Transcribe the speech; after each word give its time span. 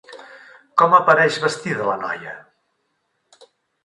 Com 0.81 0.95
apareix 0.99 1.37
vestida 1.43 1.85
la 1.89 1.97
noia? 2.05 2.33